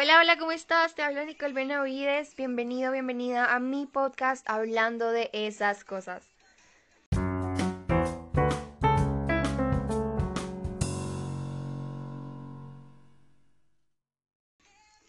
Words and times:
Hola, 0.00 0.20
hola, 0.20 0.38
¿cómo 0.38 0.52
estás? 0.52 0.94
Te 0.94 1.02
habla 1.02 1.24
Nicole 1.24 1.52
Benavides. 1.52 2.36
Bienvenido, 2.36 2.92
bienvenida 2.92 3.52
a 3.52 3.58
mi 3.58 3.84
podcast 3.84 4.48
hablando 4.48 5.10
de 5.10 5.28
esas 5.32 5.82
cosas. 5.82 6.22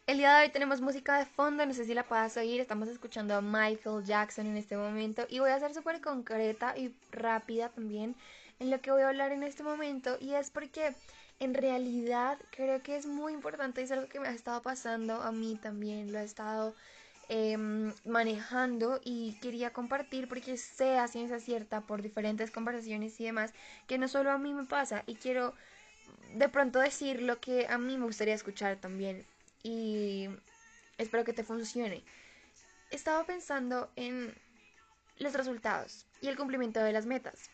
El 0.08 0.18
día 0.18 0.38
de 0.38 0.46
hoy 0.46 0.50
tenemos 0.50 0.82
música 0.82 1.20
de 1.20 1.28
fondo, 1.28 1.64
no 1.68 1.74
sé 1.76 1.86
si 1.86 1.94
la 1.94 2.04
puedas 2.04 2.36
oír, 2.38 2.60
estamos 2.60 2.88
escuchando 2.88 3.36
a 3.36 3.42
Michael 3.42 4.04
Jackson 4.04 4.48
en 4.48 4.58
este 4.58 4.76
momento 4.76 5.28
y 5.30 5.38
voy 5.38 5.52
a 5.52 5.60
ser 5.60 5.72
súper 5.76 6.02
concreta 6.02 6.76
y 6.76 6.96
rápida 7.12 7.70
también 7.70 8.16
en 8.58 8.72
lo 8.72 8.82
que 8.82 8.90
voy 8.90 9.04
a 9.04 9.10
hablar 9.10 9.34
en 9.34 9.44
este 9.44 9.62
momento 9.62 10.18
y 10.20 10.34
es 10.34 10.50
porque 10.50 10.96
en 11.40 11.54
realidad 11.54 12.38
creo 12.52 12.82
que 12.84 12.98
es 12.98 13.06
muy 13.06 13.34
importante, 13.34 13.82
es 13.82 13.92
algo 13.92 14.08
que 14.08 14.20
me 14.20 14.28
ha 14.28 14.32
estado 14.32 14.62
pasando 14.62 15.22
a 15.22 15.32
mí 15.32 15.58
también, 15.62 16.12
lo 16.12 16.20
he 16.20 16.24
estado 16.24 16.76
em, 17.30 17.94
manejando 18.06 19.00
y 19.04 19.40
quería 19.42 19.72
compartir 19.72 20.28
porque 20.28 20.58
sé 20.58 20.98
a 20.98 21.08
ciencia 21.08 21.40
cierta 21.40 21.82
por 21.82 22.02
diferentes 22.02 22.52
conversaciones 22.52 23.20
y 23.20 23.26
demás 23.26 23.54
que 23.88 23.98
no 23.98 24.08
solo 24.08 24.32
a 24.32 24.38
mí 24.38 24.54
me 24.54 24.66
pasa 24.66 25.04
y 25.06 25.16
quiero 25.16 25.54
de 26.36 26.50
pronto 26.50 26.80
decir 26.80 27.22
lo 27.22 27.40
que 27.40 27.68
a 27.68 27.78
mí 27.78 27.98
me 27.98 28.06
gustaría 28.06 28.34
escuchar 28.34 28.78
también 28.78 29.26
y 29.64 30.30
espero 30.98 31.24
que 31.24 31.34
te 31.34 31.44
funcione. 31.44 32.04
Estaba 32.92 33.24
pensando 33.26 33.90
en 33.96 34.34
los 35.18 35.34
resultados 35.34 36.06
y 36.22 36.28
el 36.28 36.38
cumplimiento 36.38 36.80
de 36.82 36.94
las 36.94 37.06
metas. 37.06 37.50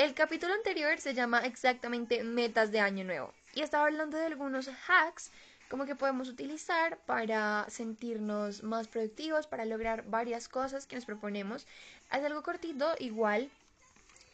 El 0.00 0.14
capítulo 0.14 0.54
anterior 0.54 0.98
se 0.98 1.12
llama 1.12 1.44
exactamente 1.44 2.24
metas 2.24 2.72
de 2.72 2.80
año 2.80 3.04
nuevo 3.04 3.34
y 3.54 3.60
estaba 3.60 3.84
hablando 3.84 4.16
de 4.16 4.24
algunos 4.24 4.70
hacks 4.88 5.30
como 5.68 5.84
que 5.84 5.94
podemos 5.94 6.30
utilizar 6.30 6.96
para 7.04 7.66
sentirnos 7.68 8.62
más 8.62 8.88
productivos, 8.88 9.46
para 9.46 9.66
lograr 9.66 10.06
varias 10.06 10.48
cosas 10.48 10.86
que 10.86 10.96
nos 10.96 11.04
proponemos. 11.04 11.66
Es 12.10 12.24
algo 12.24 12.42
cortito, 12.42 12.94
igual, 12.98 13.50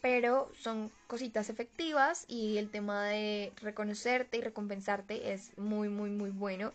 pero 0.00 0.52
son 0.56 0.92
cositas 1.08 1.50
efectivas 1.50 2.26
y 2.28 2.58
el 2.58 2.70
tema 2.70 3.06
de 3.06 3.52
reconocerte 3.60 4.36
y 4.36 4.42
recompensarte 4.42 5.32
es 5.32 5.50
muy, 5.58 5.88
muy, 5.88 6.10
muy 6.10 6.30
bueno. 6.30 6.72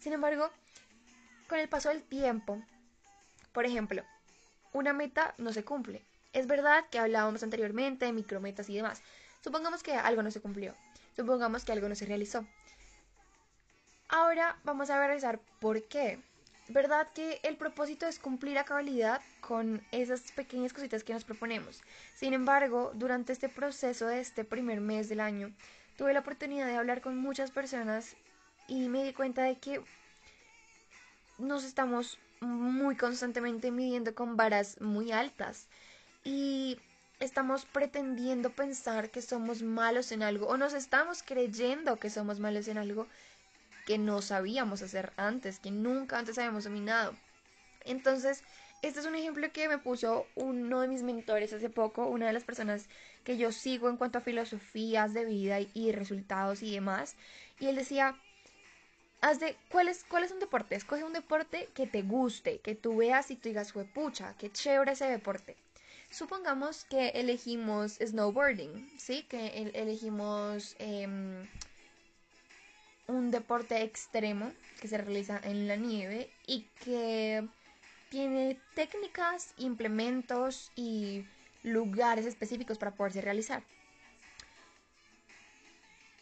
Sin 0.00 0.14
embargo, 0.14 0.50
con 1.48 1.60
el 1.60 1.68
paso 1.68 1.90
del 1.90 2.02
tiempo, 2.02 2.60
por 3.52 3.66
ejemplo, 3.66 4.02
una 4.72 4.92
meta 4.92 5.32
no 5.38 5.52
se 5.52 5.62
cumple. 5.62 6.02
Es 6.32 6.46
verdad 6.46 6.84
que 6.90 6.98
hablábamos 6.98 7.42
anteriormente 7.42 8.06
de 8.06 8.12
micrometas 8.12 8.68
y 8.70 8.76
demás. 8.76 9.02
Supongamos 9.42 9.82
que 9.82 9.94
algo 9.94 10.22
no 10.22 10.30
se 10.30 10.40
cumplió. 10.40 10.74
Supongamos 11.14 11.64
que 11.64 11.72
algo 11.72 11.88
no 11.88 11.94
se 11.94 12.06
realizó. 12.06 12.46
Ahora 14.08 14.56
vamos 14.64 14.88
a 14.88 15.06
revisar 15.06 15.40
por 15.60 15.82
qué. 15.84 16.18
¿Verdad 16.68 17.08
que 17.12 17.40
el 17.42 17.56
propósito 17.56 18.06
es 18.06 18.18
cumplir 18.18 18.56
a 18.56 18.64
cabalidad 18.64 19.20
con 19.40 19.84
esas 19.90 20.32
pequeñas 20.32 20.72
cositas 20.72 21.04
que 21.04 21.12
nos 21.12 21.24
proponemos? 21.24 21.82
Sin 22.14 22.32
embargo, 22.32 22.92
durante 22.94 23.32
este 23.32 23.48
proceso 23.48 24.06
de 24.06 24.20
este 24.20 24.44
primer 24.44 24.80
mes 24.80 25.08
del 25.08 25.20
año, 25.20 25.52
tuve 25.96 26.14
la 26.14 26.20
oportunidad 26.20 26.66
de 26.66 26.76
hablar 26.76 27.02
con 27.02 27.18
muchas 27.18 27.50
personas 27.50 28.16
y 28.68 28.88
me 28.88 29.04
di 29.04 29.12
cuenta 29.12 29.42
de 29.42 29.56
que 29.58 29.82
nos 31.36 31.64
estamos 31.64 32.18
muy 32.40 32.96
constantemente 32.96 33.70
midiendo 33.70 34.14
con 34.14 34.36
varas 34.36 34.80
muy 34.80 35.12
altas 35.12 35.68
y 36.24 36.78
estamos 37.20 37.64
pretendiendo 37.64 38.50
pensar 38.50 39.10
que 39.10 39.22
somos 39.22 39.62
malos 39.62 40.12
en 40.12 40.22
algo 40.22 40.46
o 40.46 40.56
nos 40.56 40.74
estamos 40.74 41.22
creyendo 41.22 41.98
que 41.98 42.10
somos 42.10 42.40
malos 42.40 42.68
en 42.68 42.78
algo 42.78 43.06
que 43.86 43.98
no 43.98 44.22
sabíamos 44.22 44.82
hacer 44.82 45.12
antes, 45.16 45.58
que 45.58 45.70
nunca 45.70 46.18
antes 46.18 46.38
habíamos 46.38 46.64
dominado. 46.64 47.14
Entonces, 47.84 48.42
este 48.82 49.00
es 49.00 49.06
un 49.06 49.14
ejemplo 49.14 49.52
que 49.52 49.68
me 49.68 49.78
puso 49.78 50.26
uno 50.34 50.80
de 50.80 50.88
mis 50.88 51.02
mentores 51.02 51.52
hace 51.52 51.70
poco, 51.70 52.06
una 52.06 52.26
de 52.26 52.32
las 52.32 52.44
personas 52.44 52.88
que 53.24 53.36
yo 53.36 53.52
sigo 53.52 53.88
en 53.88 53.96
cuanto 53.96 54.18
a 54.18 54.22
filosofías 54.22 55.14
de 55.14 55.24
vida 55.24 55.58
y, 55.60 55.92
resultados 55.92 56.62
y 56.62 56.72
demás. 56.72 57.16
Y 57.60 57.66
él 57.66 57.76
decía, 57.76 58.16
haz 59.20 59.40
de, 59.40 59.56
¿cuál 59.68 59.88
es, 59.88 60.04
¿cuál 60.04 60.24
es 60.24 60.32
un 60.32 60.40
deporte? 60.40 60.74
Escoge 60.74 61.04
un 61.04 61.12
deporte 61.12 61.68
que 61.74 61.86
te 61.86 62.02
guste, 62.02 62.58
que 62.58 62.74
tú 62.74 62.96
veas 62.96 63.30
y 63.30 63.36
tú 63.36 63.48
digas, 63.48 63.72
pucha, 63.94 64.34
qué 64.38 64.50
chévere 64.50 64.92
ese 64.92 65.06
deporte. 65.06 65.56
Supongamos 66.12 66.84
que 66.84 67.08
elegimos 67.14 67.94
snowboarding, 67.94 68.86
¿sí? 68.98 69.22
Que 69.30 69.70
elegimos 69.72 70.76
em, 70.78 71.48
un 73.06 73.30
deporte 73.30 73.80
extremo 73.82 74.52
que 74.78 74.88
se 74.88 74.98
realiza 74.98 75.40
en 75.42 75.66
la 75.66 75.76
nieve 75.76 76.30
y 76.46 76.68
que 76.84 77.48
tiene 78.10 78.60
técnicas, 78.74 79.54
implementos 79.56 80.70
y 80.76 81.24
lugares 81.62 82.26
específicos 82.26 82.76
para 82.76 82.94
poderse 82.94 83.22
realizar. 83.22 83.62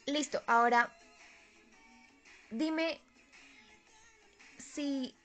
Listo, 0.07 0.41
ahora 0.47 0.97
dime 2.53 3.01
si 4.57 5.17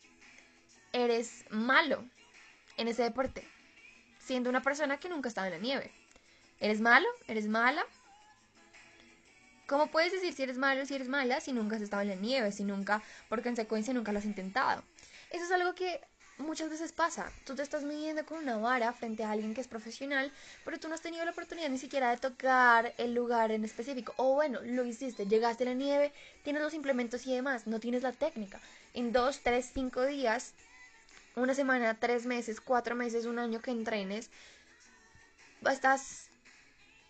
eres 0.92 1.46
malo 1.52 2.04
en 2.78 2.88
ese 2.88 3.04
deporte, 3.04 3.48
siendo 4.26 4.50
una 4.50 4.62
persona 4.62 4.98
que 4.98 5.08
nunca 5.08 5.28
ha 5.28 5.30
estado 5.30 5.48
en 5.48 5.54
la 5.54 5.60
nieve. 5.60 5.92
¿Eres 6.60 6.82
malo? 6.82 7.08
¿Eres 7.28 7.48
mala? 7.48 7.86
¿Cómo 9.68 9.88
puedes 9.88 10.12
decir 10.12 10.34
si 10.34 10.44
eres 10.44 10.58
malo 10.58 10.84
o 10.84 10.86
si 10.86 10.96
eres 10.96 11.10
mala 11.10 11.40
si 11.42 11.54
nunca 11.54 11.76
has 11.76 11.82
estado 11.82 12.02
en 12.02 12.10
la 12.10 12.16
nieve, 12.16 12.52
si 12.52 12.64
nunca, 12.64 13.02
por 13.30 13.44
consecuencia, 13.44 13.94
nunca 13.94 14.12
lo 14.12 14.20
has 14.20 14.26
intentado? 14.26 14.84
Eso 15.32 15.46
es 15.46 15.52
algo 15.52 15.76
que 15.76 16.02
muchas 16.38 16.70
veces 16.70 16.92
pasa. 16.92 17.32
Tú 17.46 17.56
te 17.56 17.62
estás 17.62 17.84
midiendo 17.84 18.26
con 18.26 18.40
una 18.40 18.58
vara 18.58 18.94
frente 18.94 19.24
a 19.24 19.32
alguien 19.32 19.54
que 19.54 19.62
es 19.62 19.68
profesional, 19.68 20.32
pero 20.64 20.80
tú 20.80 20.88
no 20.88 20.96
has 20.96 21.02
tenido 21.02 21.24
la 21.26 21.32
oportunidad 21.32 21.70
ni 21.70 21.78
siquiera 21.78 22.10
de 22.12 22.18
tocar 22.18 22.94
el 22.98 23.14
lugar 23.14 23.52
en 23.52 23.64
específico. 23.64 24.14
O 24.18 24.34
bueno, 24.34 24.60
lo 24.62 24.86
hiciste, 24.86 25.28
llegaste 25.28 25.64
a 25.64 25.68
la 25.68 25.74
nieve, 25.74 26.12
tienes 26.44 26.62
los 26.62 26.74
implementos 26.74 27.26
y 27.26 27.34
demás, 27.34 27.68
no 27.68 27.80
tienes 27.80 28.04
la 28.04 28.12
técnica. 28.12 28.60
En 28.94 29.12
dos, 29.12 29.42
tres, 29.42 29.72
cinco 29.74 30.04
días, 30.06 30.54
una 31.36 31.54
semana, 31.54 32.00
tres 32.00 32.26
meses, 32.26 32.62
cuatro 32.62 32.96
meses, 32.96 33.26
un 33.26 33.40
año 33.40 33.62
que 33.62 33.72
entrenes, 33.72 34.30
estás 35.70 36.30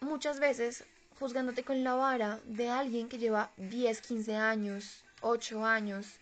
muchas 0.02 0.40
veces 0.40 0.86
juzgándote 1.20 1.64
con 1.64 1.84
la 1.84 1.96
vara 1.96 2.40
de 2.46 2.70
alguien 2.70 3.08
que 3.08 3.18
lleva 3.18 3.52
10, 3.58 4.02
15 4.02 4.36
años, 4.36 5.04
8 5.22 5.66
años 5.66 6.20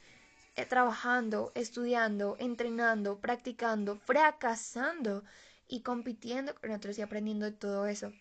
eh, 0.55 0.65
trabajando, 0.65 1.51
estudiando, 1.55 2.35
entrenando, 2.39 3.19
practicando, 3.19 3.97
fracasando 3.97 5.23
y 5.67 5.81
compitiendo 5.81 6.53
con 6.55 6.71
otros 6.71 6.97
y 6.99 7.01
aprendiendo 7.01 7.45
de 7.45 7.53
todo 7.53 7.87
eso. 7.87 8.11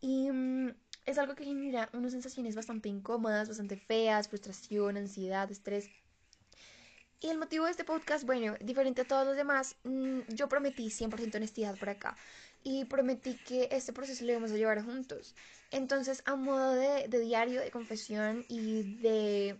Y 0.00 0.30
mm, 0.30 0.74
es 1.04 1.18
algo 1.18 1.34
que 1.36 1.44
genera 1.44 1.88
unas 1.92 2.12
sensaciones 2.12 2.56
bastante 2.56 2.88
incómodas, 2.88 3.48
bastante 3.48 3.76
feas, 3.76 4.28
frustración, 4.28 4.96
ansiedad, 4.96 5.50
estrés. 5.50 5.88
Y 7.20 7.28
el 7.28 7.38
motivo 7.38 7.64
de 7.64 7.70
este 7.70 7.84
podcast, 7.84 8.24
bueno, 8.24 8.56
diferente 8.60 9.02
a 9.02 9.06
todos 9.06 9.26
los 9.26 9.36
demás, 9.36 9.76
mm, 9.84 10.20
yo 10.28 10.48
prometí 10.48 10.90
100% 10.90 11.36
honestidad 11.36 11.78
por 11.78 11.88
acá 11.88 12.16
y 12.62 12.84
prometí 12.84 13.36
que 13.36 13.68
este 13.70 13.92
proceso 13.92 14.24
lo 14.24 14.32
íbamos 14.32 14.50
a 14.50 14.56
llevar 14.56 14.84
juntos. 14.84 15.34
Entonces, 15.70 16.22
a 16.26 16.36
modo 16.36 16.74
de, 16.74 17.08
diario, 17.08 17.60
de 17.60 17.70
confesión 17.70 18.44
y 18.48 18.98
de, 19.00 19.56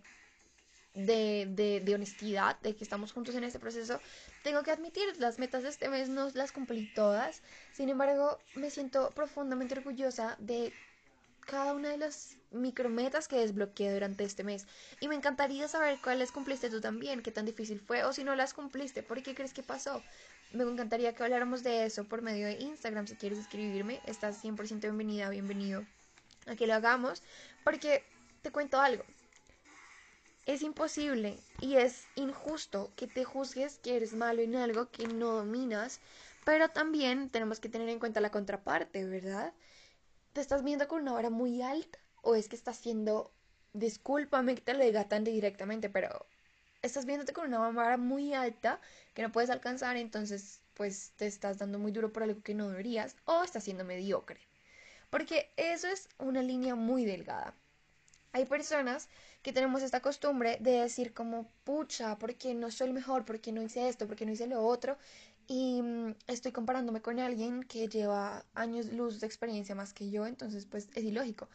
de, 0.93 1.81
de, 1.83 1.95
honestidad, 1.95 2.59
de 2.59 2.75
que 2.75 2.83
estamos 2.83 3.11
juntos 3.11 3.33
en 3.35 3.43
este 3.43 3.59
proceso, 3.59 3.99
tengo 4.43 4.61
que 4.61 4.71
admitir, 4.71 5.03
las 5.19 5.39
metas 5.39 5.63
de 5.63 5.69
este 5.69 5.89
mes 5.89 6.09
no 6.09 6.29
las 6.33 6.51
cumplí 6.51 6.93
todas. 6.93 7.41
Sin 7.73 7.89
embargo, 7.89 8.37
me 8.55 8.69
siento 8.69 9.09
profundamente 9.11 9.75
orgullosa 9.75 10.35
de 10.39 10.73
cada 11.47 11.73
una 11.73 11.89
de 11.89 11.97
las 11.97 12.35
micrometas 12.51 13.27
que 13.27 13.39
desbloqueé 13.39 13.93
durante 13.93 14.23
este 14.25 14.43
mes. 14.43 14.67
Y 14.99 15.07
me 15.07 15.15
encantaría 15.15 15.67
saber 15.67 15.97
cuáles 16.03 16.31
cumpliste 16.31 16.69
tú 16.69 16.81
también, 16.81 17.23
qué 17.23 17.31
tan 17.31 17.45
difícil 17.45 17.79
fue, 17.79 18.03
o 18.03 18.13
si 18.13 18.23
no 18.23 18.35
las 18.35 18.53
cumpliste, 18.53 19.01
¿por 19.01 19.23
qué 19.23 19.33
crees 19.33 19.53
que 19.53 19.63
pasó? 19.63 20.03
Me 20.51 20.63
encantaría 20.63 21.13
que 21.13 21.23
habláramos 21.23 21.63
de 21.63 21.85
eso 21.85 22.03
por 22.03 22.21
medio 22.21 22.47
de 22.47 22.59
Instagram. 22.59 23.07
Si 23.07 23.15
quieres 23.15 23.39
escribirme, 23.39 24.01
estás 24.05 24.43
100% 24.43 24.81
bienvenida, 24.81 25.29
bienvenido 25.29 25.85
a 26.45 26.55
que 26.55 26.67
lo 26.67 26.73
hagamos. 26.73 27.23
Porque 27.63 28.03
te 28.41 28.51
cuento 28.51 28.79
algo. 28.79 29.03
Es 30.45 30.61
imposible 30.61 31.37
y 31.59 31.75
es 31.75 32.05
injusto 32.15 32.91
que 32.95 33.07
te 33.07 33.25
juzgues 33.25 33.79
que 33.79 33.97
eres 33.97 34.13
malo 34.13 34.41
en 34.41 34.55
algo 34.55 34.89
que 34.89 35.07
no 35.07 35.31
dominas, 35.31 35.99
pero 36.45 36.69
también 36.69 37.29
tenemos 37.29 37.59
que 37.59 37.67
tener 37.67 37.89
en 37.89 37.99
cuenta 37.99 38.21
la 38.21 38.31
contraparte, 38.31 39.03
¿verdad? 39.05 39.53
¿Te 40.37 40.41
estás 40.41 40.63
viendo 40.63 40.87
con 40.87 41.01
una 41.01 41.15
hora 41.15 41.31
muy 41.31 41.63
alta? 41.63 41.97
¿O 42.21 42.35
es 42.35 42.47
que 42.47 42.55
estás 42.55 42.77
siendo, 42.77 43.33
discúlpame 43.73 44.53
que 44.53 44.61
te 44.61 44.75
lo 44.75 44.83
diga 44.83 45.09
tan 45.09 45.23
directamente, 45.23 45.89
pero 45.89 46.27
estás 46.83 47.07
viéndote 47.07 47.33
con 47.33 47.47
una 47.47 47.71
vara 47.71 47.97
muy 47.97 48.35
alta 48.35 48.79
que 49.15 49.23
no 49.23 49.31
puedes 49.31 49.49
alcanzar, 49.49 49.97
entonces 49.97 50.61
pues 50.75 51.11
te 51.15 51.25
estás 51.25 51.57
dando 51.57 51.79
muy 51.79 51.91
duro 51.91 52.13
por 52.13 52.21
algo 52.21 52.43
que 52.43 52.53
no 52.53 52.69
deberías 52.69 53.15
o 53.25 53.43
estás 53.43 53.63
siendo 53.63 53.83
mediocre. 53.83 54.39
Porque 55.09 55.49
eso 55.57 55.87
es 55.87 56.07
una 56.19 56.43
línea 56.43 56.75
muy 56.75 57.03
delgada. 57.03 57.55
Hay 58.31 58.45
personas 58.45 59.09
que 59.41 59.53
tenemos 59.53 59.81
esta 59.81 60.01
costumbre 60.01 60.59
de 60.59 60.81
decir 60.81 61.15
como, 61.15 61.49
pucha, 61.63 62.19
porque 62.19 62.53
no 62.53 62.69
soy 62.69 62.89
el 62.89 62.93
mejor, 62.93 63.25
porque 63.25 63.51
no 63.51 63.63
hice 63.63 63.89
esto, 63.89 64.05
porque 64.05 64.27
no 64.27 64.33
hice 64.33 64.45
lo 64.45 64.63
otro, 64.63 64.99
y 65.47 65.81
mm, 65.81 66.15
estoy 66.27 66.51
comparándome 66.51 67.01
con 67.01 67.19
alguien 67.19 67.63
que 67.63 67.87
lleva 67.87 68.45
años 68.53 68.87
luz 68.93 69.19
de 69.19 69.27
experiencia 69.27 69.75
más 69.75 69.93
que 69.93 70.09
yo, 70.09 70.27
entonces 70.27 70.65
pues 70.65 70.89
es 70.95 71.03
ilógico. 71.03 71.49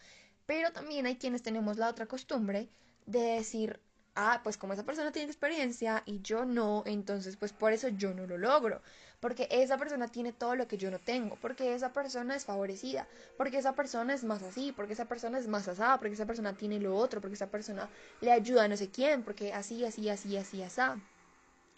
Pero 0.47 0.73
también 0.73 1.07
hay 1.07 1.17
quienes 1.17 1.43
tenemos 1.43 1.77
la 1.79 1.89
otra 1.89 2.07
costumbre 2.07 2.69
de 3.07 3.21
decir, 3.21 3.81
ah, 4.15 4.41
pues 4.43 4.57
como 4.59 4.73
esa 4.73 4.85
persona 4.85 5.13
tiene 5.13 5.29
experiencia 5.31 6.03
y 6.07 6.21
yo 6.23 6.45
no, 6.45 6.83
entonces 6.87 7.37
pues 7.37 7.53
por 7.53 7.73
eso 7.73 7.89
yo 7.89 8.15
no 8.15 8.27
lo 8.27 8.39
logro. 8.39 8.83
Porque 9.21 9.47
esa 9.51 9.79
persona 9.79 10.09
tiene 10.09 10.33
todo 10.33 10.57
lo 10.57 10.67
que 10.67 10.79
yo 10.79 10.91
no 10.91 10.99
tengo, 10.99 11.37
porque 11.41 11.75
esa 11.75 11.93
persona 11.93 12.35
es 12.35 12.45
favorecida, 12.45 13.07
porque 13.37 13.59
esa 13.59 13.75
persona 13.75 14.15
es 14.15 14.25
más 14.25 14.43
así, 14.43 14.73
porque 14.73 14.95
esa 14.95 15.05
persona 15.05 15.39
es 15.39 15.47
más 15.49 15.69
asada, 15.69 15.99
porque 15.99 16.15
esa 16.15 16.27
persona 16.27 16.57
tiene 16.57 16.81
lo 16.81 16.97
otro, 16.97 17.21
porque 17.21 17.35
esa 17.35 17.51
persona 17.51 17.89
le 18.21 18.33
ayuda 18.33 18.65
a 18.65 18.69
no 18.69 18.77
sé 18.77 18.91
quién, 18.91 19.23
porque 19.23 19.53
así, 19.53 19.85
así, 19.85 20.09
así, 20.09 20.37
así, 20.37 20.63
así. 20.63 20.81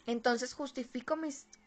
Entonces 0.06 0.54
justifico 0.54 1.16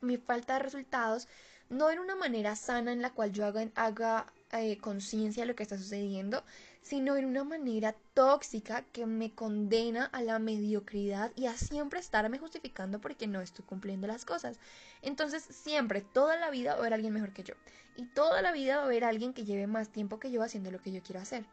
mi 0.01 0.17
falta 0.17 0.53
de 0.53 0.59
resultados 0.59 1.27
no 1.69 1.91
en 1.91 1.99
una 1.99 2.15
manera 2.15 2.55
sana 2.55 2.91
en 2.93 3.01
la 3.01 3.11
cual 3.11 3.31
yo 3.31 3.45
haga, 3.45 3.67
haga 3.75 4.25
eh, 4.51 4.77
conciencia 4.77 5.43
de 5.43 5.47
lo 5.47 5.55
que 5.55 5.63
está 5.63 5.77
sucediendo, 5.77 6.43
sino 6.81 7.17
en 7.17 7.25
una 7.25 7.43
manera 7.43 7.95
tóxica 8.13 8.83
que 8.93 9.05
me 9.05 9.33
condena 9.33 10.05
a 10.05 10.21
la 10.21 10.39
mediocridad 10.39 11.31
y 11.35 11.47
a 11.47 11.57
siempre 11.57 11.99
estarme 11.99 12.39
justificando 12.39 13.01
porque 13.01 13.27
no 13.27 13.41
estoy 13.41 13.65
cumpliendo 13.65 14.07
las 14.07 14.23
cosas. 14.23 14.57
Entonces 15.01 15.43
siempre, 15.43 16.01
toda 16.01 16.37
la 16.37 16.49
vida 16.49 16.71
va 16.71 16.77
a 16.77 16.79
haber 16.79 16.93
alguien 16.93 17.13
mejor 17.13 17.33
que 17.33 17.43
yo. 17.43 17.55
Y 17.97 18.05
toda 18.05 18.41
la 18.41 18.51
vida 18.51 18.77
va 18.77 18.83
a 18.83 18.85
haber 18.85 19.03
alguien 19.03 19.33
que 19.33 19.43
lleve 19.43 19.67
más 19.67 19.89
tiempo 19.89 20.19
que 20.19 20.31
yo 20.31 20.43
haciendo 20.43 20.71
lo 20.71 20.81
que 20.81 20.91
yo 20.91 21.01
quiero 21.03 21.19
hacer. 21.19 21.45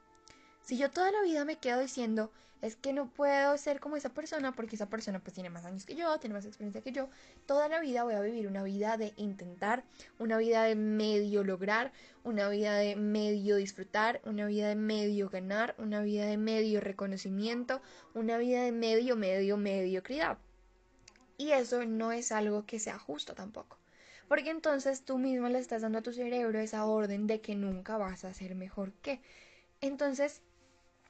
Si 0.64 0.78
yo 0.78 0.90
toda 0.90 1.12
la 1.12 1.22
vida 1.22 1.44
me 1.44 1.56
quedo 1.56 1.80
diciendo, 1.80 2.30
es 2.62 2.76
que 2.76 2.94
no 2.94 3.10
puedo 3.10 3.58
ser 3.58 3.78
como 3.80 3.96
esa 3.96 4.08
persona 4.08 4.52
porque 4.52 4.76
esa 4.76 4.88
persona 4.88 5.18
pues 5.20 5.34
tiene 5.34 5.50
más 5.50 5.66
años 5.66 5.84
que 5.84 5.94
yo, 5.94 6.18
tiene 6.18 6.32
más 6.32 6.46
experiencia 6.46 6.80
que 6.80 6.92
yo, 6.92 7.10
toda 7.44 7.68
la 7.68 7.80
vida 7.80 8.04
voy 8.04 8.14
a 8.14 8.20
vivir 8.22 8.46
una 8.46 8.62
vida 8.62 8.96
de 8.96 9.12
intentar, 9.16 9.84
una 10.18 10.38
vida 10.38 10.62
de 10.64 10.74
medio 10.74 11.44
lograr, 11.44 11.92
una 12.22 12.48
vida 12.48 12.78
de 12.78 12.96
medio 12.96 13.56
disfrutar, 13.56 14.22
una 14.24 14.46
vida 14.46 14.68
de 14.68 14.76
medio 14.76 15.28
ganar, 15.28 15.74
una 15.76 16.00
vida 16.00 16.24
de 16.24 16.38
medio 16.38 16.80
reconocimiento, 16.80 17.82
una 18.14 18.38
vida 18.38 18.62
de 18.62 18.72
medio, 18.72 19.16
medio, 19.16 19.58
mediocridad. 19.58 20.38
Y 21.36 21.50
eso 21.50 21.84
no 21.84 22.12
es 22.12 22.32
algo 22.32 22.64
que 22.64 22.78
sea 22.80 22.98
justo 22.98 23.34
tampoco. 23.34 23.76
Porque 24.28 24.48
entonces 24.48 25.02
tú 25.02 25.18
mismo 25.18 25.50
le 25.50 25.58
estás 25.58 25.82
dando 25.82 25.98
a 25.98 26.02
tu 26.02 26.14
cerebro 26.14 26.58
esa 26.58 26.86
orden 26.86 27.26
de 27.26 27.42
que 27.42 27.54
nunca 27.54 27.98
vas 27.98 28.24
a 28.24 28.32
ser 28.32 28.54
mejor 28.54 28.92
que. 29.02 29.20
Entonces, 29.82 30.40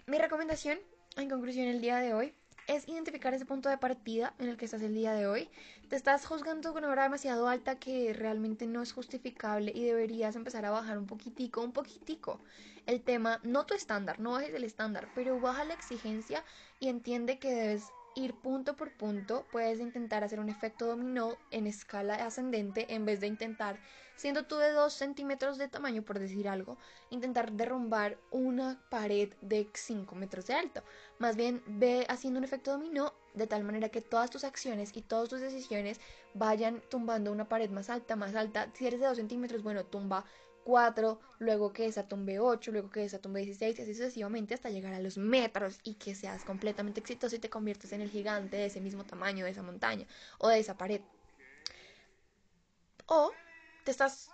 mi 0.06 0.19
recomendación, 0.19 0.79
en 1.17 1.31
conclusión, 1.31 1.67
el 1.67 1.81
día 1.81 1.99
de 1.99 2.15
hoy, 2.15 2.35
es 2.67 2.89
identificar 2.89 3.35
ese 3.35 3.45
punto 3.45 3.69
de 3.69 3.79
partida 3.79 4.35
en 4.39 4.49
el 4.49 4.56
que 4.56 4.65
estás 4.65 4.83
el 4.83 4.95
día 4.95 5.12
de 5.12 5.27
hoy. 5.27 5.49
Te 5.89 5.97
estás 5.97 6.27
juzgando 6.27 6.73
con 6.73 6.85
una 6.85 6.93
hora 6.93 7.03
demasiado 7.05 7.49
alta 7.49 7.79
que 7.79 8.12
realmente 8.12 8.67
no 8.67 8.83
es 8.83 8.93
justificable 8.93 9.73
y 9.75 9.85
deberías 9.85 10.37
empezar 10.37 10.65
a 10.65 10.71
bajar 10.71 10.99
un 10.99 11.06
poquitico, 11.06 11.62
un 11.62 11.73
poquitico 11.73 12.41
el 12.87 13.03
tema, 13.03 13.41
no 13.43 13.65
tu 13.67 13.75
estándar, 13.75 14.21
no 14.21 14.33
bajes 14.33 14.55
el 14.55 14.65
estándar, 14.65 15.09
pero 15.15 15.41
baja 15.41 15.65
la 15.65 15.75
exigencia 15.75 16.45
y 16.81 16.89
entiende 16.89 17.39
que 17.39 17.55
debes 17.55 17.85
ir 18.15 18.35
punto 18.35 18.77
por 18.77 18.93
punto, 18.93 19.47
puedes 19.51 19.81
intentar 19.81 20.23
hacer 20.23 20.39
un 20.39 20.49
efecto 20.49 20.87
dominó 20.87 21.37
en 21.51 21.67
escala 21.67 22.15
ascendente 22.15 22.95
en 22.95 23.05
vez 23.05 23.21
de 23.21 23.27
intentar, 23.27 23.79
siendo 24.16 24.44
tú 24.44 24.56
de 24.56 24.70
2 24.72 24.93
centímetros 24.93 25.58
de 25.58 25.69
tamaño, 25.69 26.02
por 26.02 26.19
decir 26.19 26.49
algo, 26.49 26.78
intentar 27.11 27.52
derrumbar 27.52 28.19
una 28.31 28.81
pared 28.90 29.32
de 29.40 29.69
5 29.72 30.14
metros 30.14 30.46
de 30.46 30.55
alto. 30.55 30.82
Más 31.19 31.37
bien 31.37 31.62
ve 31.66 32.06
haciendo 32.08 32.38
un 32.38 32.44
efecto 32.44 32.72
dominó 32.72 33.12
de 33.34 33.46
tal 33.46 33.64
manera 33.64 33.88
que 33.88 34.00
todas 34.00 34.31
tus 34.31 34.44
acciones 34.44 34.96
y 34.96 35.02
todas 35.02 35.28
tus 35.28 35.40
decisiones 35.40 36.00
vayan 36.34 36.82
tumbando 36.88 37.32
una 37.32 37.49
pared 37.49 37.70
más 37.70 37.90
alta, 37.90 38.16
más 38.16 38.34
alta. 38.34 38.70
Si 38.75 38.87
eres 38.87 39.00
de 39.00 39.06
2 39.06 39.16
centímetros, 39.16 39.62
bueno, 39.62 39.84
tumba 39.84 40.25
4, 40.64 41.20
luego 41.38 41.72
que 41.72 41.87
esa 41.87 42.08
tumbe 42.08 42.38
8, 42.38 42.72
luego 42.72 42.90
que 42.90 43.05
esa 43.05 43.19
tumbe 43.19 43.40
16 43.40 43.78
y 43.78 43.82
así 43.82 43.94
sucesivamente 43.94 44.55
hasta 44.55 44.70
llegar 44.70 44.94
a 44.94 45.00
los 45.00 45.19
metros 45.19 45.78
y 45.84 45.94
que 45.94 46.14
seas 46.14 46.44
completamente 46.44 47.00
exitoso 47.00 47.37
y 47.37 47.38
te 47.38 47.50
conviertes 47.50 47.93
en 47.93 48.00
el 48.00 48.10
gigante 48.10 48.56
de 48.56 48.67
ese 48.67 48.81
mismo 48.81 49.05
tamaño 49.05 49.44
de 49.44 49.50
esa 49.50 49.62
montaña 49.62 50.06
o 50.38 50.49
de 50.49 50.58
esa 50.58 50.76
pared. 50.76 51.02
O 53.06 53.32
te 53.84 53.90
estás 53.90 54.31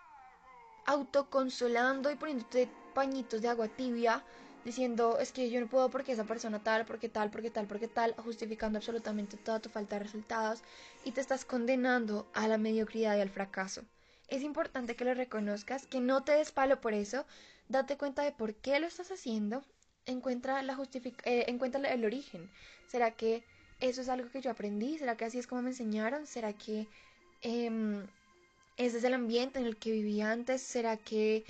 autoconsolando 0.87 2.11
y 2.11 2.17
poniéndote 2.17 2.69
pañitos 2.95 3.43
de 3.43 3.49
agua 3.49 3.69
tibia 3.69 4.25
diciendo 4.65 5.19
es 5.19 5.33
que 5.33 5.51
yo 5.51 5.61
no 5.61 5.69
puedo 5.69 5.91
porque 5.91 6.13
esa 6.13 6.25
persona 6.25 6.63
tal, 6.63 6.85
porque 6.85 7.09
tal, 7.09 7.31
porque 7.31 7.51
tal, 7.51 7.67
porque 7.67 7.89
tal, 7.89 8.15
justificando 8.15 8.79
absolutamente 8.79 9.37
toda 9.37 9.61
tu 9.61 9.69
falta 9.69 9.97
de 9.97 10.05
resultados 10.05 10.63
y 11.05 11.13
te 11.13 11.21
estás 11.21 11.45
condenando 11.45 12.27
a 12.35 12.49
la 12.49 12.59
mediocridad 12.59 13.17
y 13.17 13.21
al 13.21 13.31
fracaso 13.31 13.83
es 14.31 14.43
importante 14.43 14.95
que 14.95 15.05
lo 15.05 15.13
reconozcas, 15.13 15.87
que 15.87 16.01
no 16.01 16.23
te 16.23 16.33
des 16.33 16.53
palo 16.53 16.81
por 16.81 16.95
eso, 16.95 17.27
date 17.69 17.97
cuenta 17.97 18.23
de 18.23 18.33
por 18.33 18.55
qué 18.55 18.79
lo 18.79 18.87
estás 18.87 19.11
haciendo, 19.11 19.63
encuentra, 20.07 20.63
la 20.63 20.79
eh, 21.25 21.45
encuentra 21.49 21.93
el 21.93 22.05
origen. 22.05 22.49
¿Será 22.87 23.11
que 23.11 23.45
eso 23.81 24.01
es 24.01 24.09
algo 24.09 24.31
que 24.31 24.41
yo 24.41 24.51
aprendí? 24.51 24.99
¿Será 24.99 25.17
que 25.17 25.25
así 25.25 25.39
es 25.39 25.49
como 25.49 25.63
me 25.63 25.71
enseñaron? 25.71 26.27
¿Será 26.27 26.53
que 26.53 26.87
eh, 27.43 28.07
ese 28.87 28.99
es 28.99 29.05
el 29.05 29.15
ambiente 29.15 29.59
en 29.59 29.67
el 29.67 29.77
que 29.77 29.91
viví 29.91 30.21
antes? 30.23 30.63
¿Será 30.63 30.97
que 30.97 31.45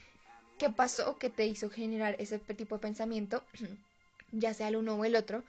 qué 0.58 0.68
pasó 0.68 1.16
que 1.18 1.30
te 1.30 1.46
hizo 1.46 1.70
generar 1.70 2.16
ese 2.18 2.38
tipo 2.38 2.74
de 2.74 2.80
pensamiento, 2.80 3.44
ya 4.32 4.52
sea 4.52 4.68
el 4.68 4.76
uno 4.76 4.94
o 4.94 5.04
el 5.04 5.14
otro? 5.14 5.44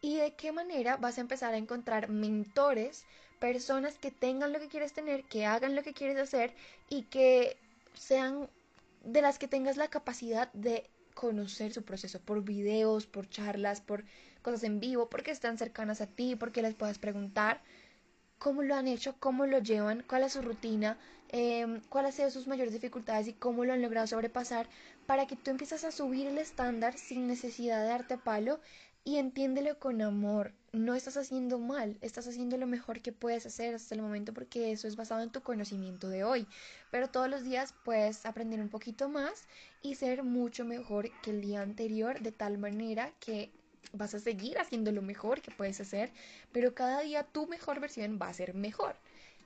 ¿Y 0.00 0.16
de 0.16 0.34
qué 0.34 0.52
manera 0.52 0.96
vas 0.96 1.18
a 1.18 1.22
empezar 1.22 1.52
a 1.52 1.58
encontrar 1.58 2.08
mentores 2.08 3.04
personas 3.40 3.98
que 3.98 4.12
tengan 4.12 4.52
lo 4.52 4.60
que 4.60 4.68
quieres 4.68 4.92
tener, 4.92 5.24
que 5.24 5.46
hagan 5.46 5.74
lo 5.74 5.82
que 5.82 5.94
quieres 5.94 6.16
hacer 6.16 6.54
y 6.88 7.02
que 7.02 7.56
sean 7.94 8.48
de 9.04 9.20
las 9.20 9.38
que 9.38 9.48
tengas 9.48 9.76
la 9.76 9.88
capacidad 9.88 10.52
de 10.52 10.88
conocer 11.14 11.72
su 11.72 11.82
proceso 11.82 12.20
por 12.20 12.44
videos, 12.44 13.06
por 13.06 13.28
charlas, 13.28 13.80
por 13.80 14.04
cosas 14.42 14.62
en 14.62 14.78
vivo, 14.78 15.08
porque 15.08 15.32
están 15.32 15.58
cercanas 15.58 16.00
a 16.00 16.06
ti, 16.06 16.36
porque 16.36 16.62
les 16.62 16.74
puedas 16.74 16.98
preguntar 16.98 17.62
cómo 18.38 18.62
lo 18.62 18.74
han 18.74 18.86
hecho, 18.86 19.16
cómo 19.18 19.46
lo 19.46 19.58
llevan, 19.58 20.04
cuál 20.06 20.24
es 20.24 20.34
su 20.34 20.42
rutina, 20.42 20.98
eh, 21.30 21.80
cuáles 21.88 22.10
han 22.10 22.16
sido 22.16 22.30
sus 22.30 22.46
mayores 22.46 22.72
dificultades 22.72 23.28
y 23.28 23.32
cómo 23.32 23.64
lo 23.64 23.72
han 23.72 23.82
logrado 23.82 24.06
sobrepasar, 24.06 24.68
para 25.06 25.26
que 25.26 25.36
tú 25.36 25.50
empieces 25.50 25.84
a 25.84 25.92
subir 25.92 26.26
el 26.26 26.38
estándar 26.38 26.98
sin 26.98 27.26
necesidad 27.26 27.82
de 27.82 27.88
darte 27.88 28.18
palo 28.18 28.60
y 29.06 29.18
entiéndelo 29.18 29.78
con 29.78 30.02
amor. 30.02 30.52
No 30.72 30.96
estás 30.96 31.16
haciendo 31.16 31.60
mal, 31.60 31.96
estás 32.00 32.26
haciendo 32.26 32.56
lo 32.56 32.66
mejor 32.66 33.00
que 33.00 33.12
puedes 33.12 33.46
hacer 33.46 33.74
hasta 33.74 33.94
el 33.94 34.02
momento 34.02 34.34
porque 34.34 34.72
eso 34.72 34.88
es 34.88 34.96
basado 34.96 35.22
en 35.22 35.30
tu 35.30 35.42
conocimiento 35.42 36.08
de 36.08 36.24
hoy. 36.24 36.48
Pero 36.90 37.08
todos 37.08 37.30
los 37.30 37.44
días 37.44 37.72
puedes 37.84 38.26
aprender 38.26 38.60
un 38.60 38.68
poquito 38.68 39.08
más 39.08 39.46
y 39.80 39.94
ser 39.94 40.24
mucho 40.24 40.64
mejor 40.64 41.08
que 41.22 41.30
el 41.30 41.40
día 41.40 41.62
anterior 41.62 42.20
de 42.20 42.32
tal 42.32 42.58
manera 42.58 43.12
que 43.20 43.52
vas 43.92 44.12
a 44.14 44.18
seguir 44.18 44.58
haciendo 44.58 44.90
lo 44.90 45.02
mejor 45.02 45.40
que 45.40 45.52
puedes 45.52 45.80
hacer, 45.80 46.12
pero 46.52 46.74
cada 46.74 47.00
día 47.00 47.22
tu 47.22 47.46
mejor 47.46 47.78
versión 47.78 48.18
va 48.20 48.28
a 48.28 48.34
ser 48.34 48.54
mejor 48.54 48.96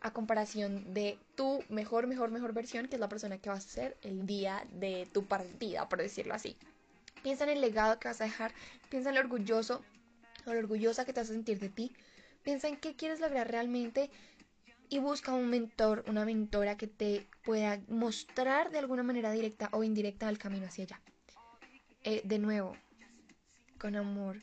a 0.01 0.13
comparación 0.13 0.95
de 0.95 1.19
tu 1.35 1.63
mejor, 1.69 2.07
mejor, 2.07 2.31
mejor 2.31 2.53
versión, 2.53 2.89
que 2.89 2.97
es 2.97 3.01
la 3.01 3.09
persona 3.09 3.39
que 3.39 3.51
vas 3.51 3.67
a 3.67 3.69
ser 3.69 3.97
el 4.03 4.27
día 4.27 4.67
de 4.73 5.09
tu 5.13 5.27
partida, 5.27 5.89
por 5.89 6.01
decirlo 6.01 6.35
así. 6.35 6.57
Piensa 7.23 7.45
en 7.45 7.51
el 7.51 7.61
legado 7.61 7.99
que 7.99 8.09
vas 8.09 8.21
a 8.21 8.25
dejar, 8.25 8.53
piensa 8.89 9.11
en 9.11 9.17
lo 9.17 9.21
orgulloso 9.21 9.85
o 10.47 10.53
lo 10.55 10.59
orgullosa 10.59 11.05
que 11.05 11.13
te 11.13 11.21
vas 11.21 11.31
a 11.31 11.35
sentir 11.35 11.59
de 11.59 11.69
ti, 11.69 11.93
piensa 12.43 12.69
en 12.69 12.77
qué 12.77 12.97
quieres 12.97 13.21
lograr 13.21 13.51
realmente 13.51 14.11
y 14.89 14.99
busca 14.99 15.33
un 15.35 15.49
mentor, 15.49 16.05
una 16.09 16.25
mentora 16.25 16.77
que 16.77 16.87
te 16.87 17.27
pueda 17.45 17.81
mostrar 17.89 18.71
de 18.71 18.79
alguna 18.79 19.03
manera 19.03 19.31
directa 19.31 19.69
o 19.73 19.85
indirecta 19.85 20.29
el 20.29 20.39
camino 20.39 20.67
hacia 20.67 20.85
allá. 20.85 21.01
Eh, 22.03 22.23
de 22.25 22.39
nuevo, 22.39 22.77
con 23.79 23.95
amor. 23.97 24.41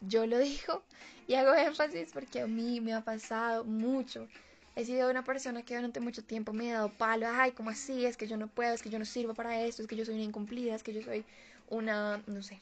Yo 0.00 0.26
lo 0.26 0.38
digo 0.40 0.84
y 1.26 1.34
hago 1.34 1.54
énfasis 1.54 2.10
porque 2.12 2.42
a 2.42 2.46
mí 2.46 2.80
me 2.80 2.94
ha 2.94 3.02
pasado 3.02 3.64
mucho. 3.64 4.28
He 4.76 4.84
sido 4.84 5.08
una 5.08 5.22
persona 5.22 5.62
que 5.62 5.76
durante 5.76 6.00
mucho 6.00 6.24
tiempo 6.24 6.52
me 6.52 6.72
ha 6.72 6.74
dado 6.74 6.88
palo, 6.90 7.26
ay, 7.30 7.52
¿cómo 7.52 7.70
así? 7.70 8.06
Es 8.06 8.16
que 8.16 8.26
yo 8.26 8.36
no 8.36 8.48
puedo, 8.48 8.74
es 8.74 8.82
que 8.82 8.90
yo 8.90 8.98
no 8.98 9.04
sirvo 9.04 9.34
para 9.34 9.60
esto, 9.60 9.82
es 9.82 9.88
que 9.88 9.94
yo 9.94 10.04
soy 10.04 10.14
una 10.14 10.24
incumplida, 10.24 10.74
es 10.74 10.82
que 10.82 10.92
yo 10.92 11.02
soy 11.02 11.24
una, 11.68 12.22
no 12.26 12.42
sé, 12.42 12.60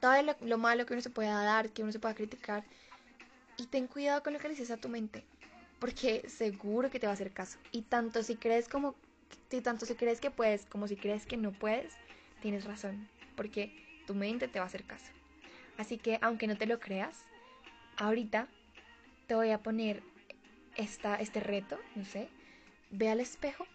todo 0.00 0.14
lo, 0.40 0.58
malo 0.58 0.86
que 0.86 0.94
uno 0.94 1.02
se 1.02 1.10
pueda 1.10 1.42
dar, 1.42 1.70
que 1.70 1.82
uno 1.82 1.92
se 1.92 1.98
pueda 1.98 2.14
criticar. 2.14 2.64
Y 3.58 3.66
ten 3.66 3.86
cuidado 3.86 4.22
con 4.22 4.32
lo 4.32 4.38
que 4.38 4.48
le 4.48 4.54
dices 4.54 4.70
a 4.70 4.76
tu 4.76 4.88
mente, 4.88 5.24
porque 5.78 6.28
seguro 6.28 6.90
que 6.90 7.00
te 7.00 7.06
va 7.06 7.12
a 7.12 7.14
hacer 7.14 7.32
caso. 7.32 7.58
Y 7.72 7.82
tanto 7.82 8.22
si 8.22 8.36
crees 8.36 8.68
como, 8.68 8.94
si 9.50 9.60
tanto 9.60 9.86
si 9.86 9.94
crees 9.94 10.20
que 10.20 10.30
puedes, 10.30 10.66
como 10.66 10.88
si 10.88 10.96
crees 10.96 11.26
que 11.26 11.36
no 11.36 11.52
puedes, 11.52 11.94
tienes 12.40 12.64
razón, 12.64 13.08
porque 13.34 13.72
tu 14.06 14.14
mente 14.14 14.48
te 14.48 14.58
va 14.58 14.64
a 14.64 14.68
hacer 14.68 14.84
caso. 14.84 15.12
Así 15.78 15.98
que 15.98 16.18
aunque 16.22 16.46
no 16.46 16.56
te 16.56 16.66
lo 16.66 16.80
creas, 16.80 17.24
ahorita 17.96 18.48
te 19.26 19.34
voy 19.34 19.50
a 19.50 19.62
poner 19.62 20.02
esta, 20.76 21.16
este 21.16 21.40
reto, 21.40 21.78
no 21.94 22.04
sé, 22.04 22.28
ve 22.90 23.08
al 23.08 23.20
espejo 23.20 23.66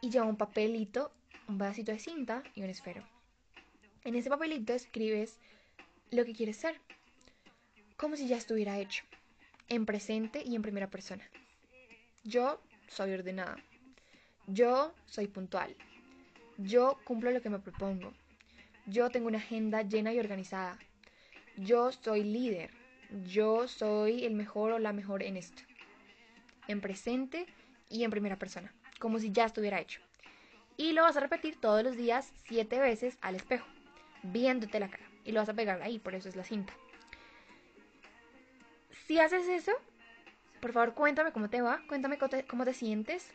y 0.00 0.10
lleva 0.10 0.26
un 0.26 0.36
papelito 0.36 1.12
un 1.48 1.58
vasito 1.58 1.92
de 1.92 1.98
cinta 1.98 2.42
y 2.54 2.62
un 2.62 2.70
esfero. 2.70 3.02
En 4.04 4.14
ese 4.14 4.30
papelito 4.30 4.72
escribes 4.72 5.38
lo 6.10 6.24
que 6.24 6.32
quieres 6.32 6.56
ser, 6.56 6.80
como 7.96 8.16
si 8.16 8.26
ya 8.28 8.36
estuviera 8.36 8.78
hecho, 8.78 9.04
en 9.68 9.86
presente 9.86 10.42
y 10.44 10.54
en 10.54 10.62
primera 10.62 10.90
persona. 10.90 11.28
Yo 12.22 12.60
soy 12.88 13.12
ordenada. 13.12 13.56
Yo 14.46 14.94
soy 15.06 15.26
puntual. 15.26 15.74
Yo 16.58 16.98
cumplo 17.04 17.30
lo 17.30 17.40
que 17.40 17.50
me 17.50 17.58
propongo. 17.58 18.12
Yo 18.86 19.10
tengo 19.10 19.28
una 19.28 19.38
agenda 19.38 19.82
llena 19.82 20.12
y 20.12 20.18
organizada. 20.18 20.78
Yo 21.56 21.92
soy 21.92 22.22
líder. 22.24 22.70
Yo 23.22 23.68
soy 23.68 24.24
el 24.24 24.34
mejor 24.34 24.72
o 24.72 24.78
la 24.80 24.92
mejor 24.92 25.22
en 25.22 25.36
esto. 25.36 25.62
En 26.66 26.80
presente 26.80 27.46
y 27.88 28.02
en 28.02 28.10
primera 28.10 28.36
persona, 28.36 28.72
como 28.98 29.20
si 29.20 29.30
ya 29.30 29.44
estuviera 29.44 29.80
hecho. 29.80 30.00
Y 30.76 30.92
lo 30.92 31.02
vas 31.02 31.16
a 31.16 31.20
repetir 31.20 31.60
todos 31.60 31.84
los 31.84 31.96
días 31.96 32.32
siete 32.48 32.80
veces 32.80 33.16
al 33.20 33.36
espejo, 33.36 33.66
viéndote 34.24 34.80
la 34.80 34.88
cara. 34.88 35.04
Y 35.24 35.30
lo 35.30 35.40
vas 35.40 35.48
a 35.48 35.54
pegar 35.54 35.80
ahí, 35.82 36.00
por 36.00 36.14
eso 36.14 36.28
es 36.28 36.34
la 36.34 36.42
cinta. 36.42 36.72
Si 39.06 39.20
haces 39.20 39.46
eso, 39.48 39.72
por 40.60 40.72
favor 40.72 40.94
cuéntame 40.94 41.30
cómo 41.30 41.48
te 41.48 41.62
va, 41.62 41.80
cuéntame 41.86 42.18
cómo 42.18 42.64
te, 42.64 42.72
sientes. 42.72 43.30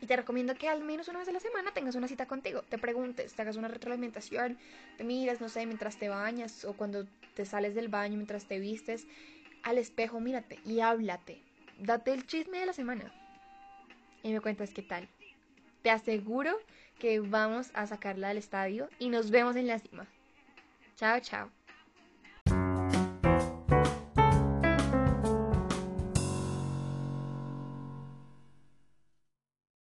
Y 0.00 0.06
te 0.06 0.16
recomiendo 0.16 0.54
que 0.54 0.68
al 0.68 0.82
menos 0.84 1.08
una 1.08 1.18
vez 1.18 1.28
a 1.28 1.32
la 1.32 1.40
semana 1.40 1.72
tengas 1.72 1.94
una 1.96 2.08
cita 2.08 2.26
contigo. 2.26 2.62
Te 2.62 2.78
preguntes, 2.78 3.34
te 3.34 3.42
hagas 3.42 3.56
una 3.56 3.68
retroalimentación, 3.68 4.58
te 4.96 5.04
miras, 5.04 5.40
no 5.40 5.48
sé, 5.48 5.66
mientras 5.66 5.98
te 5.98 6.08
bañas 6.08 6.64
o 6.64 6.74
cuando 6.74 7.06
te 7.34 7.44
sales 7.44 7.74
del 7.74 7.88
baño, 7.88 8.16
mientras 8.16 8.46
te 8.46 8.60
vistes, 8.60 9.06
al 9.62 9.78
espejo, 9.78 10.20
mírate 10.20 10.58
y 10.64 10.80
háblate. 10.80 11.42
Date 11.78 12.12
el 12.12 12.26
chisme 12.26 12.58
de 12.58 12.66
la 12.66 12.72
semana. 12.72 13.12
Y 14.22 14.32
me 14.32 14.40
cuentas 14.40 14.70
qué 14.70 14.82
tal. 14.82 15.08
Te 15.82 15.90
aseguro 15.90 16.58
que 16.98 17.20
vamos 17.20 17.70
a 17.74 17.86
sacarla 17.86 18.28
del 18.28 18.38
estadio 18.38 18.88
y 18.98 19.08
nos 19.08 19.30
vemos 19.30 19.56
en 19.56 19.66
la 19.66 19.78
cima. 19.78 20.06
Chao, 20.96 21.20
chao. 21.20 21.57